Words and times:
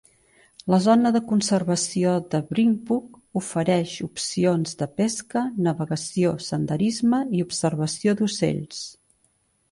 La 0.73 0.77
Zona 0.83 1.09
de 1.15 1.19
Conservació 1.31 2.13
de 2.29 2.39
Binbrook 2.57 3.19
ofereix 3.41 3.93
opcions 4.05 4.73
de 4.79 4.87
pesca, 5.01 5.43
navegació, 5.67 6.31
senderisme 6.47 7.21
i 7.41 7.45
observació 7.49 8.17
d'ocells. 8.23 8.81